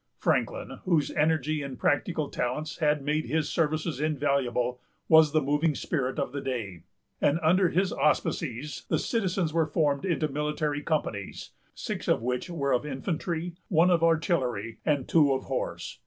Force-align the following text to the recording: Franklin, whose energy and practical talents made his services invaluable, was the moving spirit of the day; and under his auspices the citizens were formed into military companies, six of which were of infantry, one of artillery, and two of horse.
Franklin, 0.17 0.79
whose 0.85 1.11
energy 1.11 1.61
and 1.61 1.77
practical 1.77 2.27
talents 2.29 2.79
made 3.01 3.27
his 3.27 3.47
services 3.49 3.99
invaluable, 4.01 4.81
was 5.07 5.31
the 5.31 5.43
moving 5.43 5.75
spirit 5.75 6.17
of 6.17 6.31
the 6.31 6.41
day; 6.41 6.81
and 7.21 7.39
under 7.43 7.69
his 7.69 7.93
auspices 7.93 8.83
the 8.89 8.97
citizens 8.97 9.53
were 9.53 9.67
formed 9.67 10.03
into 10.03 10.27
military 10.27 10.81
companies, 10.81 11.51
six 11.75 12.07
of 12.07 12.23
which 12.23 12.49
were 12.49 12.73
of 12.73 12.83
infantry, 12.83 13.53
one 13.67 13.91
of 13.91 14.01
artillery, 14.03 14.79
and 14.83 15.07
two 15.07 15.31
of 15.33 15.43
horse. 15.43 15.99